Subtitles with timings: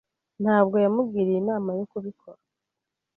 [0.41, 2.41] Ntabwo yamugiriye inama yo kubikora.